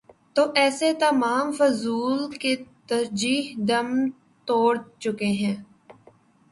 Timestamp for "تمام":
0.99-1.51